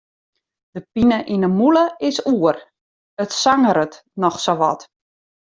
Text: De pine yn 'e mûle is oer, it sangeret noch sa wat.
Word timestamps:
De 0.75 0.81
pine 0.93 1.19
yn 1.33 1.45
'e 1.45 1.49
mûle 1.57 1.85
is 2.09 2.17
oer, 2.33 2.57
it 3.23 3.31
sangeret 3.41 3.93
noch 4.21 4.37
sa 4.45 4.53
wat. 4.59 4.81